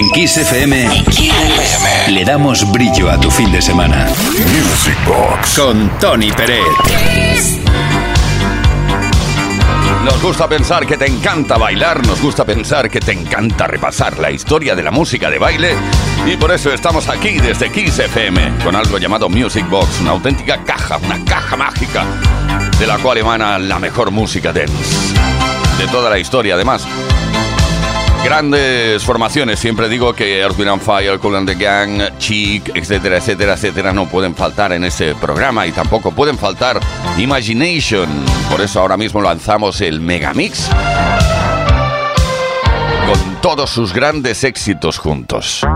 [0.00, 1.04] En Kiss FM,
[2.08, 4.06] le damos brillo a tu fin de semana.
[4.06, 6.64] Music Box con Tony Pérez.
[10.02, 14.30] Nos gusta pensar que te encanta bailar, nos gusta pensar que te encanta repasar la
[14.30, 15.74] historia de la música de baile
[16.26, 20.64] y por eso estamos aquí desde Kiss FM con algo llamado Music Box, una auténtica
[20.64, 22.06] caja, una caja mágica
[22.78, 25.14] de la cual emana la mejor música dance
[25.76, 26.86] de toda la historia además.
[28.24, 33.54] Grandes formaciones, siempre digo que Earth, Wind Fire, Cool and the Gang, Chic, etcétera, etcétera,
[33.54, 36.78] etcétera, no pueden faltar en este programa y tampoco pueden faltar
[37.16, 38.08] Imagination.
[38.50, 40.68] Por eso ahora mismo lanzamos el Megamix
[43.06, 45.66] con todos sus grandes éxitos juntos.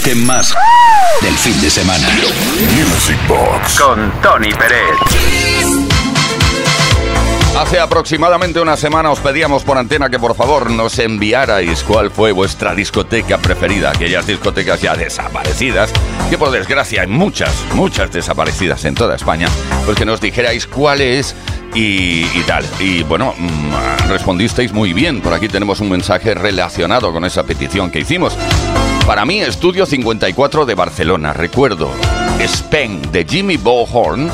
[0.00, 0.54] Toque más
[1.20, 2.06] del fin de semana.
[2.74, 5.90] Music Box con Tony Pérez.
[7.58, 12.32] Hace aproximadamente una semana os pedíamos por antena que por favor nos enviarais cuál fue
[12.32, 15.92] vuestra discoteca preferida, aquellas discotecas ya desaparecidas,
[16.30, 19.48] que por desgracia hay muchas, muchas desaparecidas en toda España,
[19.84, 21.34] pues que nos dijerais cuál es
[21.74, 22.64] y, tal.
[22.78, 25.20] Y bueno, mm, respondisteis muy bien.
[25.20, 28.36] Por aquí tenemos un mensaje relacionado con esa petición que hicimos.
[29.06, 31.32] Para mí, Estudio 54 de Barcelona.
[31.32, 31.90] Recuerdo
[32.38, 34.30] Spen de Jimmy Bohorn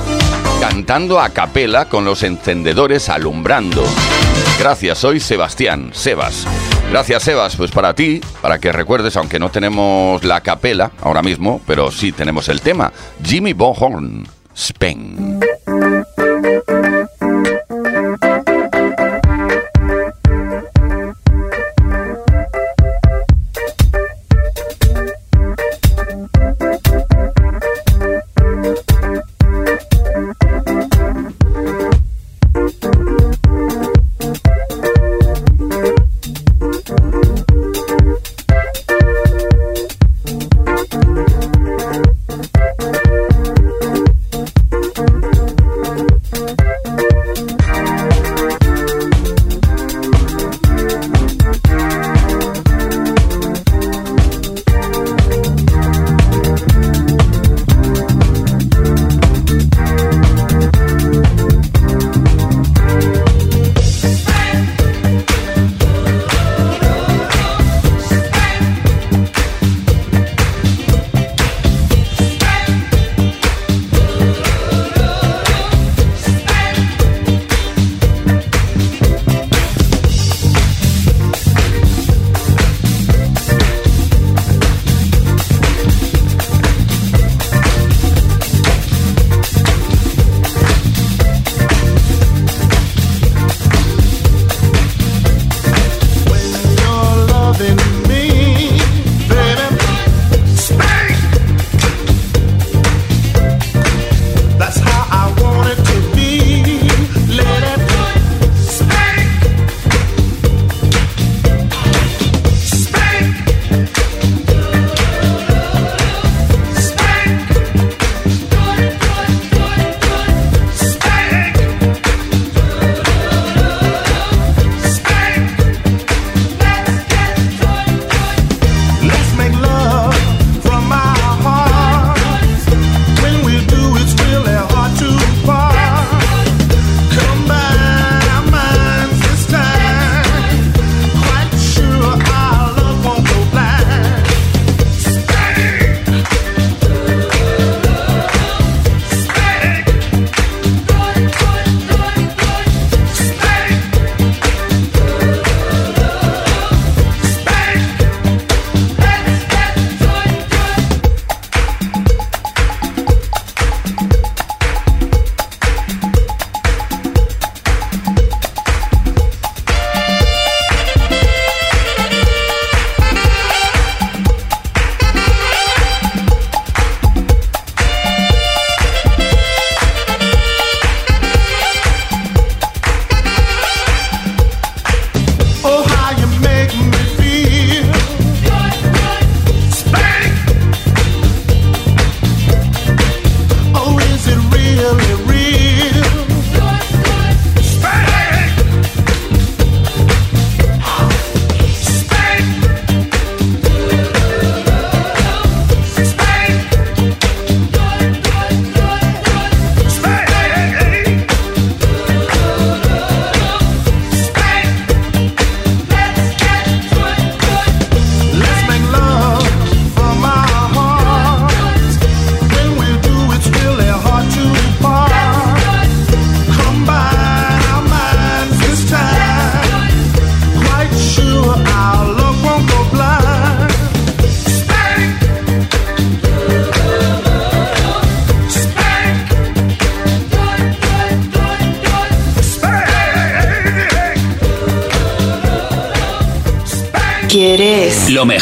[0.61, 3.85] cantando a capela con los encendedores alumbrando.
[4.59, 6.47] Gracias, soy Sebastián, Sebas.
[6.91, 7.57] Gracias, Sebas.
[7.57, 12.13] Pues para ti, para que recuerdes, aunque no tenemos la capela ahora mismo, pero sí
[12.13, 12.93] tenemos el tema.
[13.23, 14.27] Jimmy Bohorn,
[14.57, 15.41] Spen.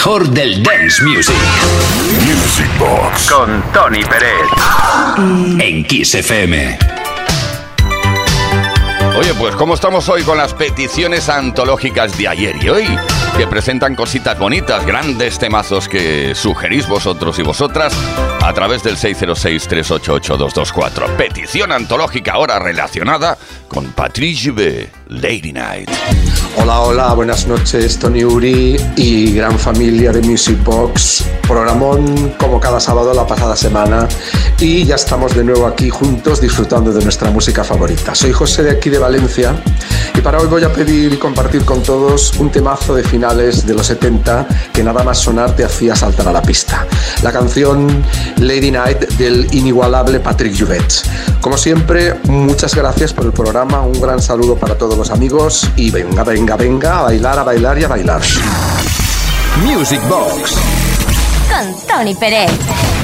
[0.05, 1.35] Mejor del dance music.
[2.27, 3.31] Music Box.
[3.31, 4.51] Con Tony Pérez.
[5.59, 6.79] En Kiss FM.
[9.17, 12.85] Oye, pues ¿cómo estamos hoy con las peticiones antológicas de ayer y hoy?
[13.39, 17.95] Que presentan cositas bonitas, grandes temazos que sugerís vosotros y vosotras
[18.43, 21.17] a través del 606-388-224.
[21.17, 24.91] Petición antológica ahora relacionada con Patrice B.
[25.09, 25.89] Lady Night.
[26.57, 31.25] Hola, hola, buenas noches, Tony Uri y gran familia de Music Box.
[31.47, 34.09] Programón como cada sábado la pasada semana
[34.59, 38.15] y ya estamos de nuevo aquí juntos disfrutando de nuestra música favorita.
[38.15, 39.55] Soy José de aquí de Valencia
[40.15, 43.75] y para hoy voy a pedir y compartir con todos un temazo de finales de
[43.75, 46.87] los 70 que nada más sonar te hacía saltar a la pista.
[47.23, 48.05] La canción
[48.39, 50.93] Lady Night del inigualable Patrick Juvet.
[51.41, 55.91] Como siempre, muchas gracias por el programa, un gran saludo para todos los amigos y
[55.91, 58.23] venga, venga, venga, a bailar, a bailar y a bailar.
[59.63, 60.84] Music Box
[61.55, 63.04] con Tony Pérez.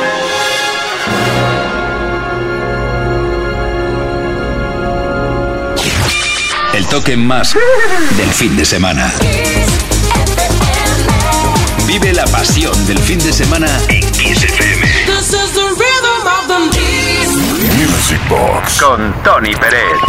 [6.91, 7.55] El toque más
[8.17, 9.13] del fin de semana.
[11.87, 14.85] Vive la pasión del fin de semana en Kiss FM.
[17.77, 18.81] Music Box.
[18.81, 20.01] Con Tony Pérez.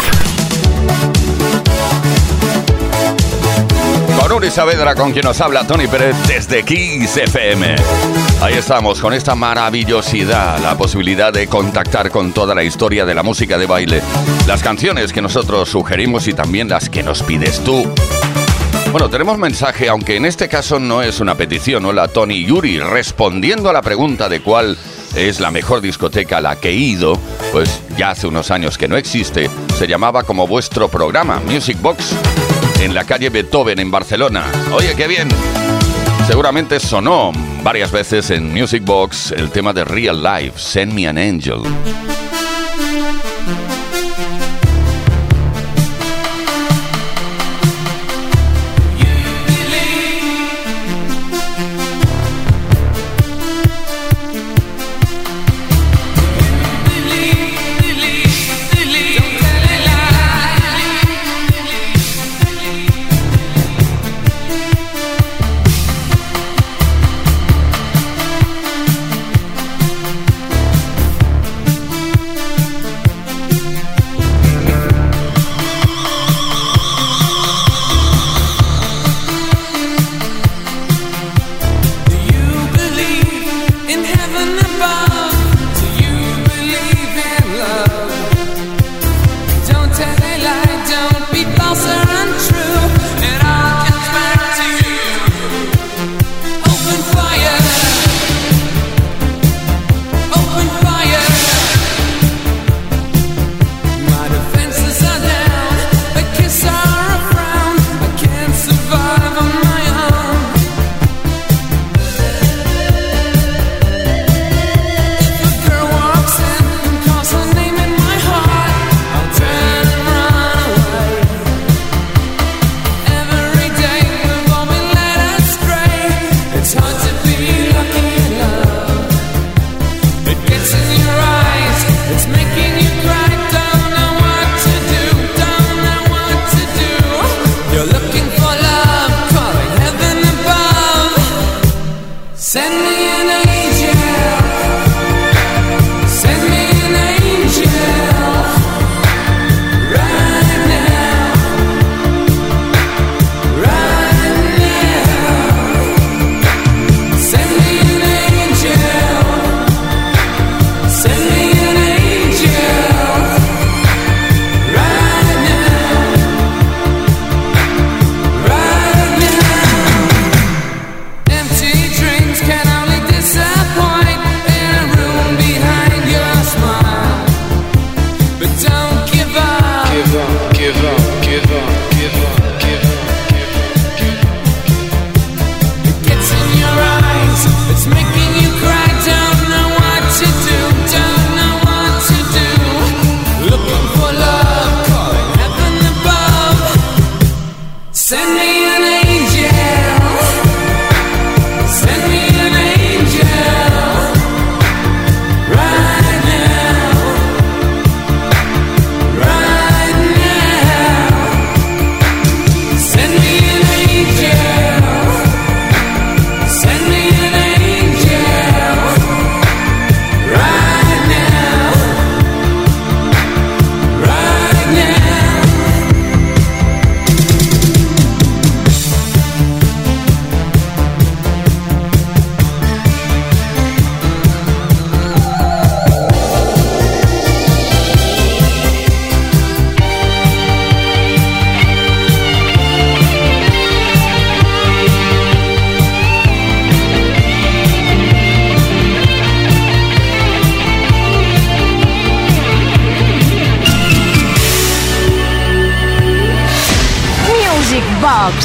[4.22, 7.74] Con Uri Saavedra, con quien nos habla Tony Pérez desde Kiss FM.
[8.40, 13.24] Ahí estamos, con esta maravillosidad, la posibilidad de contactar con toda la historia de la
[13.24, 14.00] música de baile,
[14.46, 17.84] las canciones que nosotros sugerimos y también las que nos pides tú.
[18.92, 21.84] Bueno, tenemos mensaje, aunque en este caso no es una petición.
[21.84, 24.78] Hola, Tony Yuri, respondiendo a la pregunta de cuál
[25.16, 27.18] es la mejor discoteca a la que he ido,
[27.50, 32.14] pues ya hace unos años que no existe, se llamaba como vuestro programa, Music Box,
[32.82, 34.44] en la calle Beethoven en Barcelona.
[34.72, 35.28] Oye, qué bien.
[36.26, 41.16] Seguramente sonó varias veces en Music Box el tema de Real Life, Send Me an
[41.16, 41.60] Angel.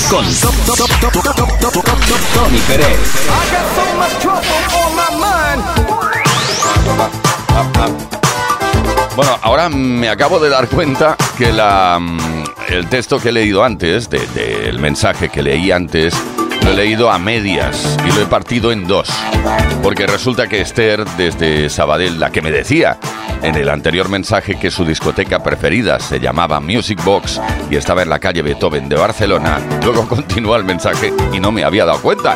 [0.10, 0.24] Con
[2.34, 2.98] Tony Pérez.
[9.18, 13.66] Bueno, ahora me acabo de dar cuenta que la, mm, el texto que he leído
[13.66, 16.14] antes, del de, mensaje que leí antes,
[16.64, 19.10] lo he leído a medias y lo he partido en dos.
[19.84, 22.98] Porque resulta que Esther, desde Sabadell, la que me decía
[23.42, 28.10] en el anterior mensaje que su discoteca preferida se llamaba Music Box y estaba en
[28.10, 32.36] la calle Beethoven de Barcelona, luego continúa el mensaje y no me había dado cuenta.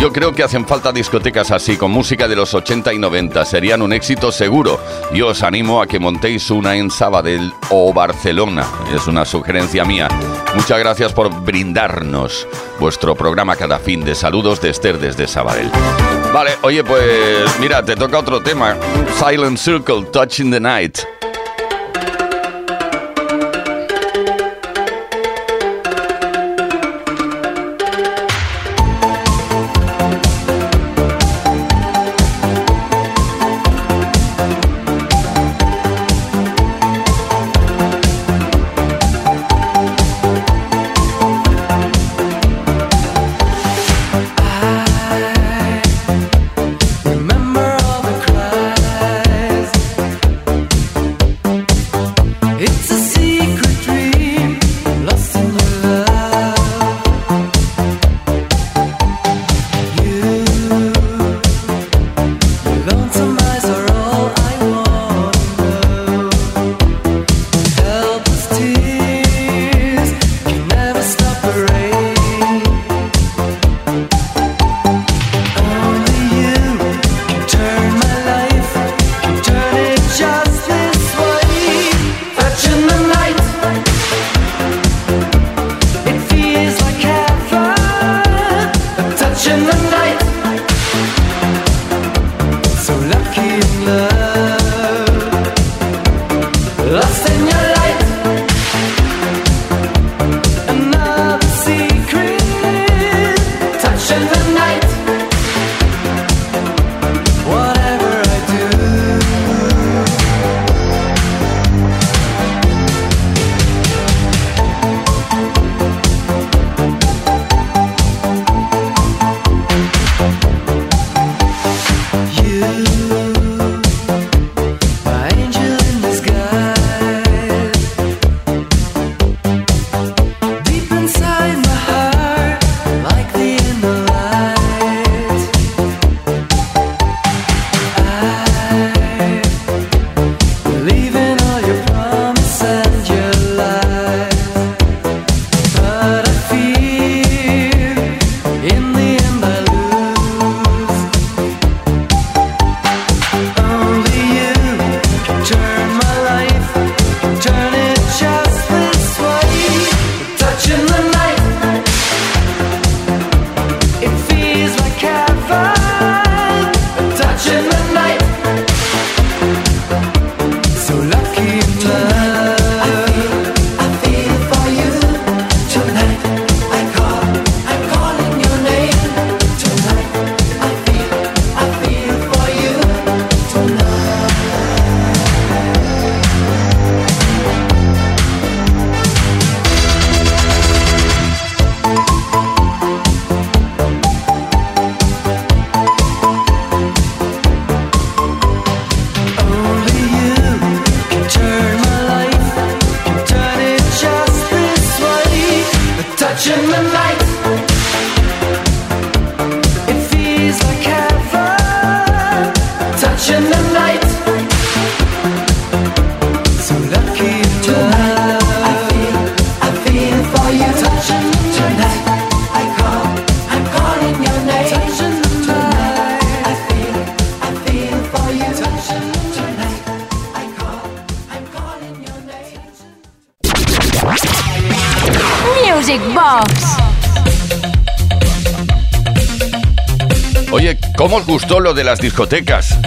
[0.00, 3.44] Yo creo que hacen falta discotecas así, con música de los 80 y 90.
[3.44, 4.78] Serían un éxito seguro.
[5.12, 8.64] Yo os animo a que montéis una en Sabadell o Barcelona.
[8.94, 10.08] Es una sugerencia mía.
[10.54, 12.46] Muchas gracias por brindarnos
[12.78, 15.70] vuestro programa cada fin de saludos de Esther desde Sabadell.
[16.32, 18.76] Vale, oye, pues mira, te toca otro tema.
[19.18, 21.17] Silent Circle, Touching the Night.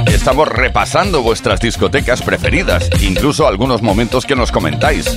[0.08, 5.16] Estamos repasando vuestras discotecas preferidas, incluso algunos momentos que nos comentáis.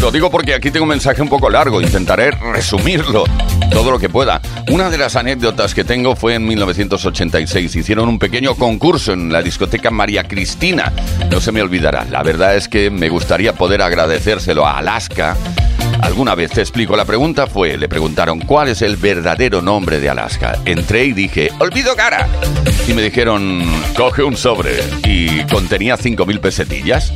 [0.00, 3.24] Lo digo porque aquí tengo un mensaje un poco largo, intentaré resumirlo
[3.70, 4.40] todo lo que pueda.
[4.70, 7.76] Una de las anécdotas que tengo fue en 1986.
[7.76, 10.92] Hicieron un pequeño concurso en la discoteca María Cristina.
[11.30, 12.04] No se me olvidará.
[12.04, 15.36] La verdad es que me gustaría poder agradecérselo a Alaska
[16.04, 20.10] Alguna vez te explico, la pregunta fue, le preguntaron cuál es el verdadero nombre de
[20.10, 20.58] Alaska.
[20.66, 22.28] Entré y dije, olvido cara.
[22.86, 23.64] Y me dijeron,
[23.96, 24.74] coge un sobre.
[25.04, 27.10] Y contenía 5.000 pesetillas.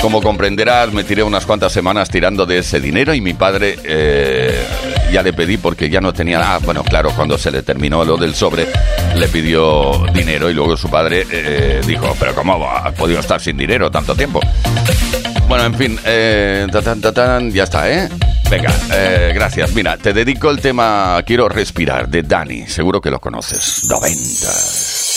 [0.00, 4.64] Como comprenderás, me tiré unas cuantas semanas tirando de ese dinero y mi padre eh,
[5.12, 6.54] ya le pedí porque ya no tenía nada.
[6.54, 8.68] Ah, bueno, claro, cuando se le terminó lo del sobre,
[9.16, 13.56] le pidió dinero y luego su padre eh, dijo, pero ¿cómo ha podido estar sin
[13.56, 14.40] dinero tanto tiempo?
[15.48, 18.08] Bueno, en fin, eh, ya está, ¿eh?
[18.50, 19.74] Venga, eh, gracias.
[19.74, 22.66] Mira, te dedico el tema Quiero respirar de Dani.
[22.66, 23.86] Seguro que lo conoces.
[23.88, 25.07] 90.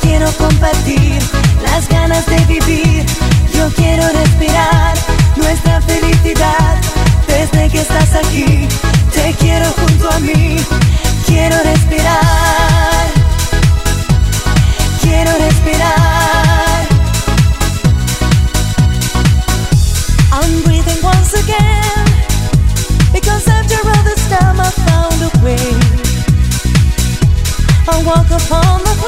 [0.00, 1.18] quiero compartir
[1.62, 3.06] las ganas de vivir.
[3.54, 4.94] Yo quiero respirar
[5.36, 6.76] nuestra felicidad
[7.26, 8.68] desde que estás aquí.
[9.12, 10.56] Te quiero junto a mí.
[11.26, 13.06] Quiero respirar.
[15.02, 16.88] Quiero respirar.
[20.32, 22.04] I'm breathing once again
[23.12, 26.00] because after all this time I found a way.
[27.88, 28.99] I walk upon the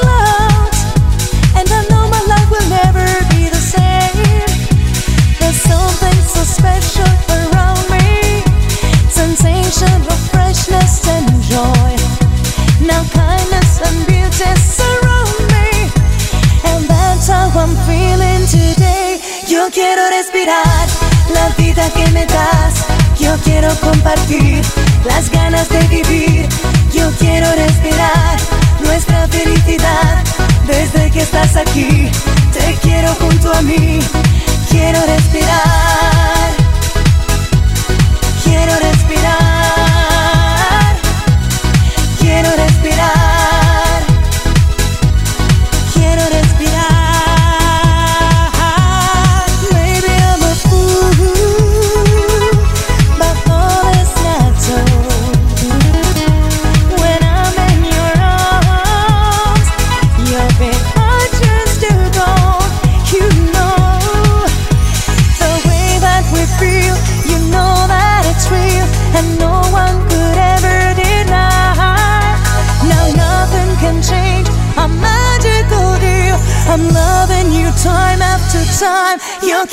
[19.73, 20.87] quiero respirar
[21.33, 22.85] la vida que me das.
[23.19, 24.61] Yo quiero compartir
[25.03, 26.47] las ganas de vivir.
[26.93, 28.37] Yo quiero respirar
[28.83, 30.23] nuestra felicidad.
[30.67, 32.09] Desde que estás aquí,
[32.53, 33.99] te quiero junto a mí.
[34.69, 36.49] Quiero respirar.
[38.43, 39.62] Quiero respirar.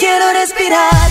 [0.00, 1.10] quiero respirar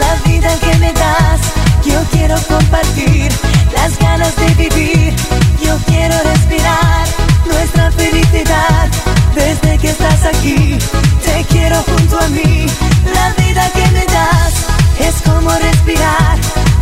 [0.00, 1.40] la vida que me das.
[1.84, 3.30] Yo quiero compartir
[3.74, 5.14] las ganas de vivir.
[5.62, 7.04] Yo quiero respirar
[7.44, 8.88] nuestra felicidad.
[9.34, 10.78] Desde que estás aquí,
[11.22, 12.66] te quiero junto a mí.
[13.14, 14.54] La vida que me das
[15.06, 16.38] es como respirar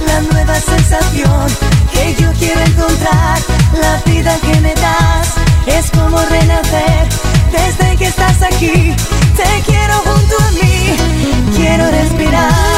[0.06, 1.46] la nueva sensación
[1.92, 3.38] que yo quiero encontrar.
[3.82, 5.26] La vida que me das
[5.66, 7.08] es como renacer.
[7.50, 8.94] Desde que estás aquí,
[9.36, 10.47] te quiero junto a mí
[11.54, 12.77] quiero respirar.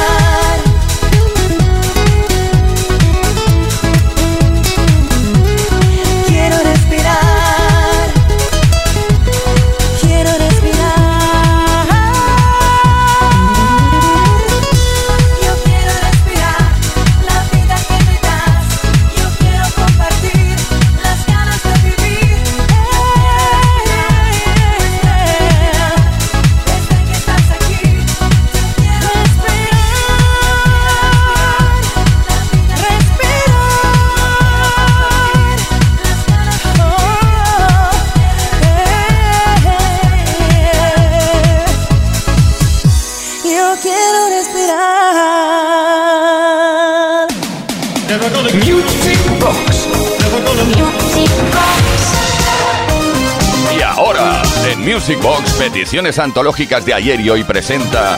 [54.80, 58.16] Music Box Peticiones Antológicas de ayer y hoy presenta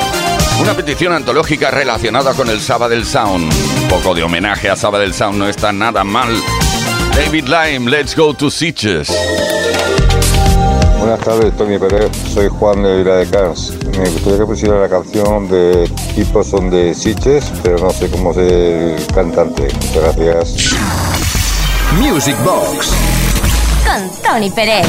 [0.60, 3.52] una petición antológica relacionada con el Sabadell Sound.
[3.82, 6.30] Un poco de homenaje a Sabadell Sound no está nada mal.
[7.16, 9.08] David Lime, Let's Go to Sitges.
[10.98, 12.10] Buenas tardes, Tony Pérez.
[12.32, 13.72] Soy Juan de Vila de Cans.
[13.98, 18.30] Me gustaría que pusiera la canción de Tipos son de Sitges, pero no sé cómo
[18.30, 19.64] es el cantante.
[19.64, 20.76] Muchas gracias.
[21.98, 22.92] Music Box.
[23.84, 24.86] Con Tony Pérez.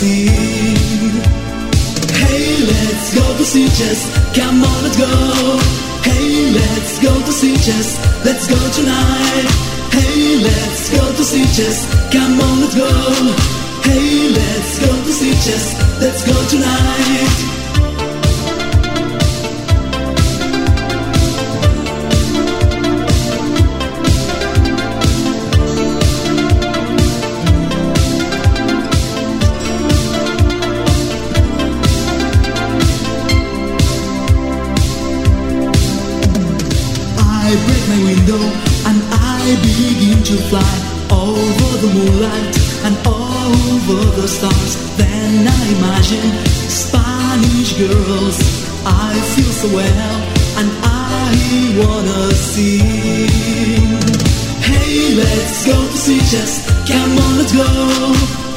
[0.00, 0.30] Hey,
[2.62, 4.06] let's go to Sitges.
[4.32, 5.58] Come on, let's go.
[6.04, 7.98] Hey, let's go to Sitges.
[8.24, 9.48] Let's go tonight.
[9.90, 11.88] Hey, let's go to Sitges.
[12.12, 12.86] Come on, let's go.
[13.82, 15.74] Hey, let's go to Sitges.
[16.00, 17.57] Let's go tonight.
[37.48, 38.42] I break my window
[38.88, 40.74] and I begin to fly
[41.08, 44.76] over the moonlight and over the stars.
[44.98, 46.28] Then I imagine
[46.68, 48.36] Spanish girls.
[48.84, 50.14] I feel so well
[50.60, 51.32] and I
[51.80, 53.96] wanna sing.
[54.60, 56.68] Hey, let's go to Sitges.
[56.84, 57.64] Come on, let's go.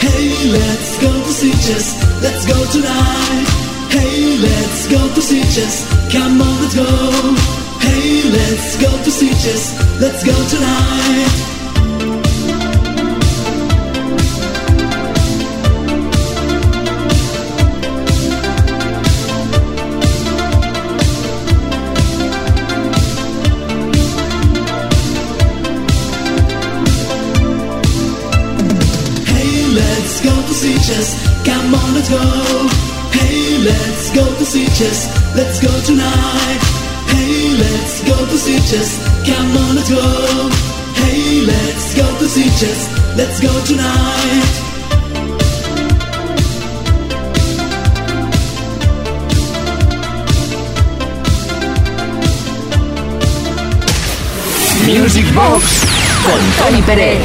[0.04, 1.96] Hey, let's go to Sitges.
[2.22, 3.48] Let's go tonight.
[3.88, 5.88] Hey, let's go to Sitges.
[6.12, 7.61] Come on, let's go.
[7.92, 9.64] Hey, let's go to Sitges.
[10.00, 11.32] Let's go tonight.
[29.28, 31.10] Hey, let's go to Sitges.
[31.46, 32.24] Come on, let's go.
[33.20, 35.00] Hey, let's go to Sitges.
[35.36, 35.71] Let's go
[38.72, 39.26] Sitges.
[39.26, 40.50] Come on, let's go.
[40.96, 43.18] Hey, let's go to Sitges.
[43.18, 44.72] Let's go tonight.
[54.86, 55.84] Music Box
[56.26, 57.22] Con Tony Pérez.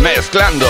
[0.00, 0.66] Mezclando,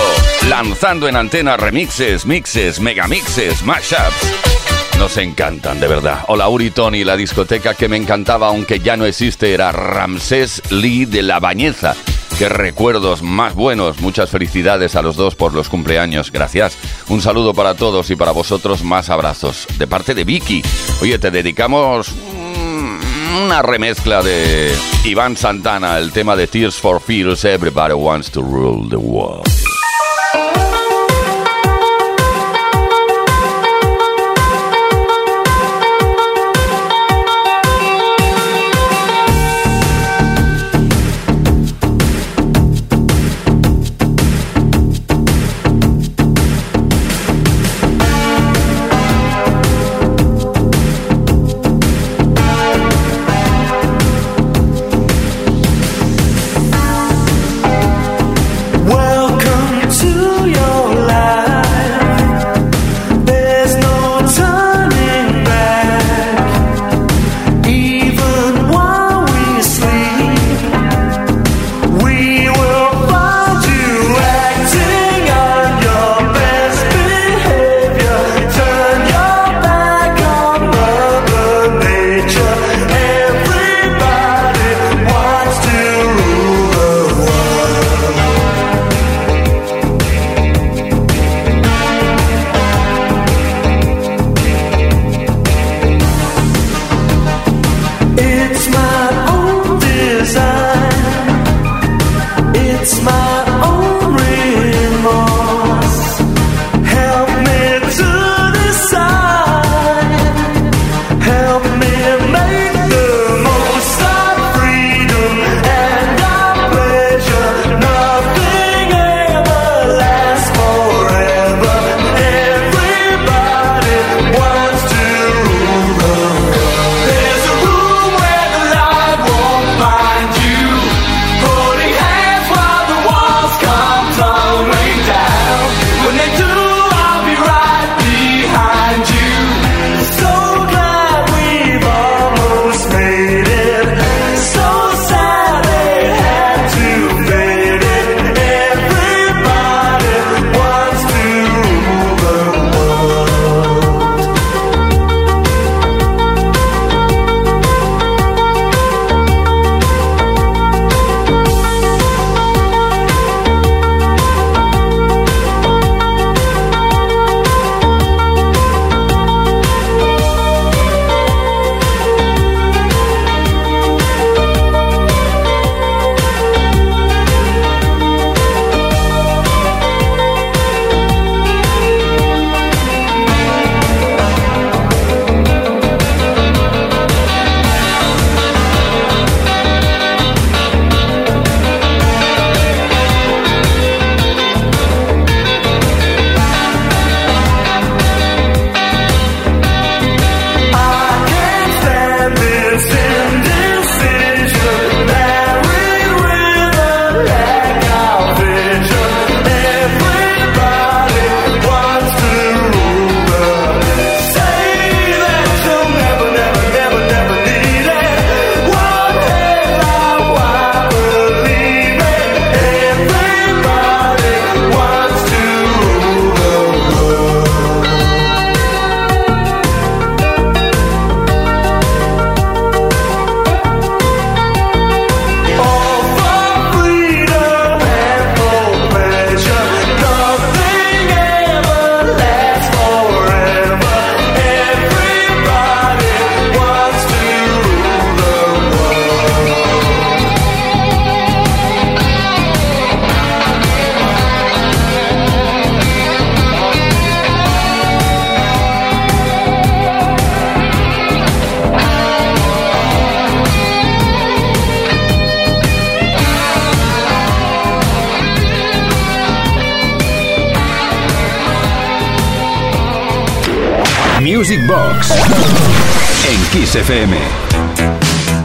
[0.48, 4.71] lanzando en antena remixes, mixes, megamixes, mashups.
[5.02, 6.20] Nos encantan, de verdad.
[6.28, 11.06] Hola, Uri Tony, la discoteca que me encantaba, aunque ya no existe, era Ramsés Lee
[11.06, 11.96] de la Bañeza.
[12.38, 14.00] Qué recuerdos más buenos.
[14.00, 16.30] Muchas felicidades a los dos por los cumpleaños.
[16.30, 16.78] Gracias.
[17.08, 19.66] Un saludo para todos y para vosotros más abrazos.
[19.76, 20.62] De parte de Vicky.
[21.00, 24.72] Oye, te dedicamos mm, una remezcla de
[25.02, 29.61] Iván Santana, el tema de Tears for Fears, Everybody Wants to Rule the World.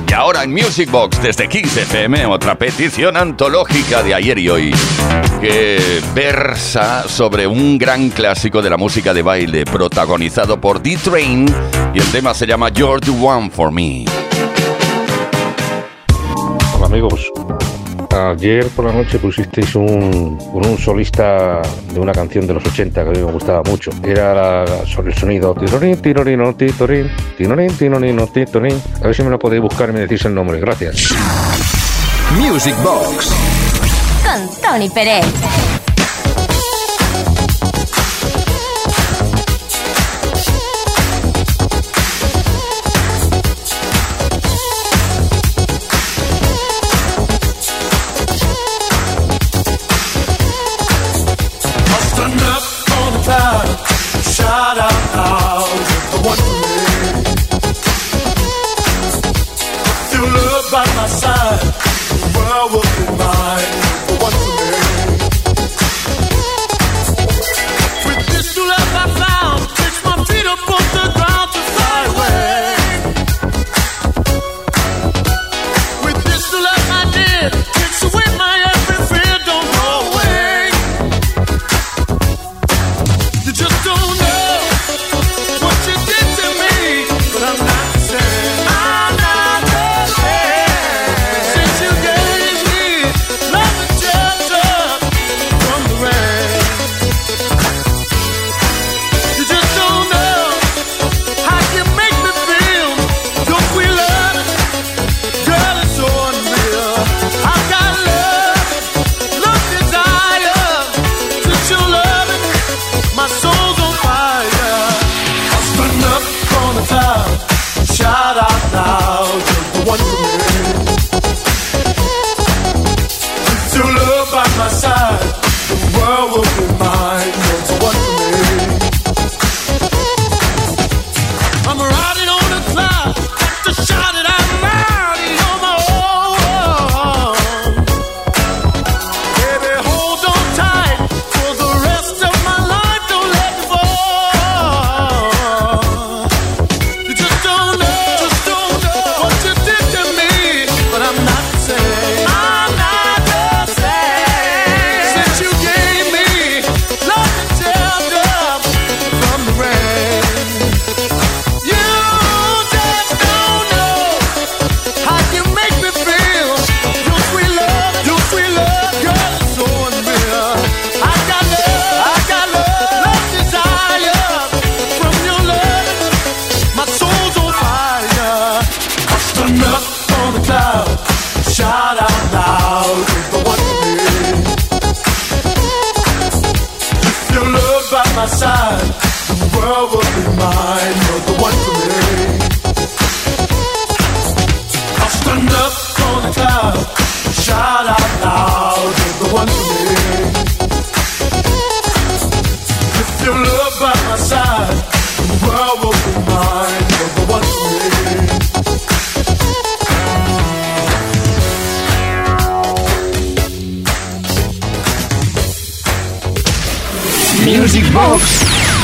[0.07, 4.75] Y ahora en Music Box desde Kiss FM, otra petición antológica de ayer y hoy,
[5.41, 11.53] que versa sobre un gran clásico de la música de baile, protagonizado por D-Train,
[11.93, 14.05] y el tema se llama You're the One for Me.
[16.73, 17.29] Hola amigos,
[18.17, 21.61] Ayer por la noche pusisteis un, un solista
[21.93, 23.91] de una canción de los 80 que a mí me gustaba mucho.
[24.03, 27.11] Era sobre el sonido titorín, tinorín, titorín.
[29.01, 30.59] A ver si me lo podéis buscar y me decís el nombre.
[30.59, 31.13] Gracias.
[32.39, 33.31] Music Box.
[34.23, 35.76] Con Tony Pérez.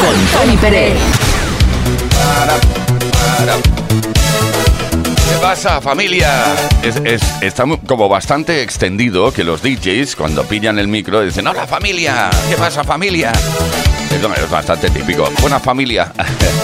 [0.03, 0.97] Con Tony Pérez.
[5.29, 6.29] ¿Qué pasa, familia?
[6.81, 11.65] Es, es- está como bastante extendido que los DJs, cuando pillan el micro, dicen: ¡Hola,
[11.67, 12.29] familia!
[12.49, 13.31] ¿Qué pasa, familia?
[14.11, 15.29] Es bastante típico.
[15.41, 16.11] Buena familia.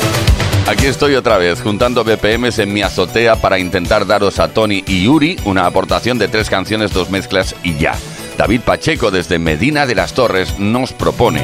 [0.67, 5.05] Aquí estoy otra vez, juntando BPMs en mi azotea para intentar daros a Tony y
[5.05, 7.95] Yuri una aportación de tres canciones, dos mezclas y ya.
[8.37, 11.41] David Pacheco desde Medina de las Torres nos propone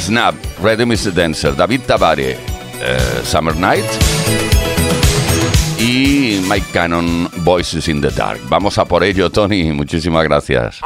[0.00, 2.36] Snap, Rhythm is a Dancer, David Tabare,
[2.80, 3.84] eh, Summer Night
[5.78, 8.40] y Mike Cannon, Voices in the Dark.
[8.48, 9.72] Vamos a por ello, Tony.
[9.72, 10.80] Muchísimas gracias.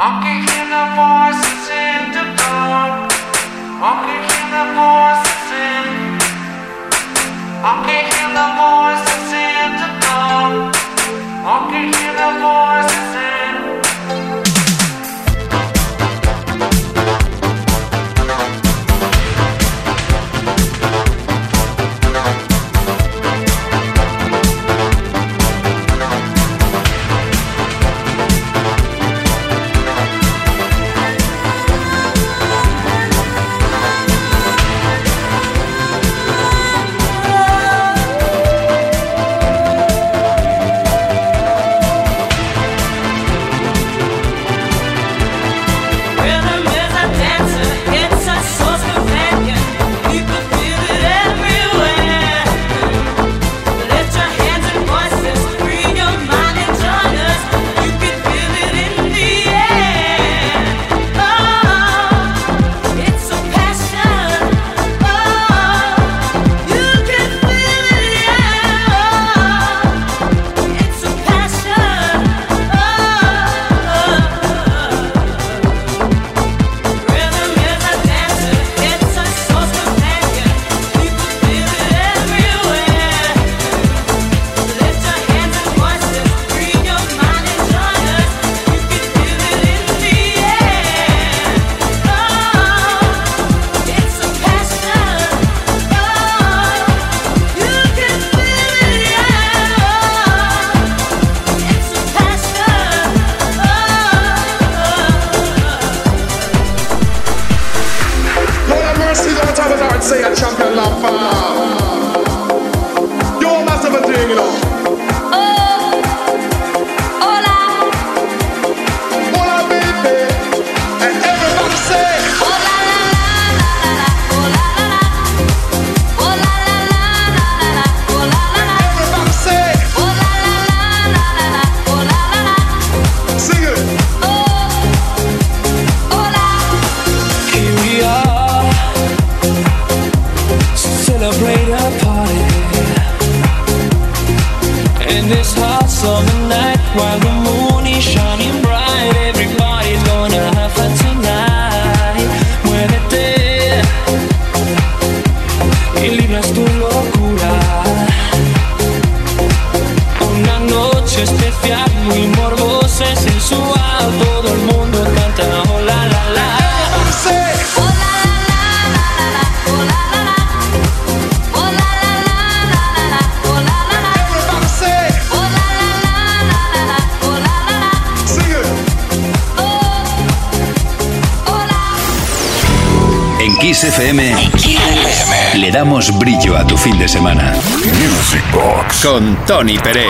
[186.05, 187.53] Damos brillo a tu fin de semana.
[187.53, 189.05] Music Box.
[189.05, 190.09] Con Tony Peret.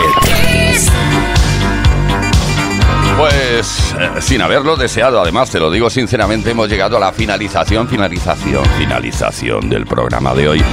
[3.16, 7.88] Pues eh, sin haberlo deseado, además te lo digo sinceramente, hemos llegado a la finalización,
[7.88, 10.64] finalización, finalización del programa de hoy.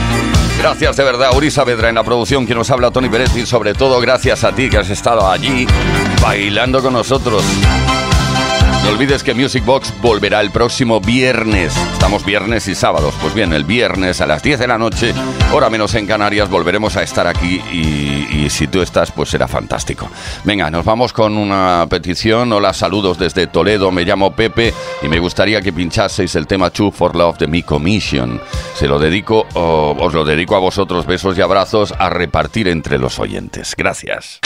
[0.59, 3.73] Gracias de verdad, Uri Saavedra en la producción que nos habla Tony Pérez y sobre
[3.73, 5.65] todo gracias a ti que has estado allí
[6.21, 7.43] bailando con nosotros.
[8.83, 11.73] No olvides que Music Box volverá el próximo viernes.
[11.93, 13.13] Estamos viernes y sábados.
[13.21, 15.13] Pues bien, el viernes a las 10 de la noche,
[15.53, 20.09] hora menos en Canarias, volveremos a estar aquí y, si tú estás, pues será fantástico.
[20.43, 22.51] Venga, nos vamos con una petición.
[22.51, 23.89] Hola, saludos desde Toledo.
[23.89, 27.63] Me llamo Pepe y me gustaría que pinchaseis el tema Two for Love de mi
[27.63, 28.41] Commission.
[28.75, 31.05] Se lo dedico, o os lo dedico a vosotros.
[31.05, 33.75] Besos y abrazos a repartir entre los oyentes.
[33.77, 34.41] Gracias.